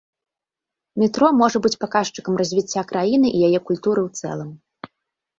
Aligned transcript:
Метро 1.01 1.27
можа 1.41 1.59
быць 1.65 1.77
паказчыкам 1.83 2.39
развіцця 2.41 2.83
краіны 2.91 3.27
і 3.33 3.39
яе 3.49 3.59
культуры 3.71 3.99
ў 4.07 4.23
цэлым. 4.23 4.49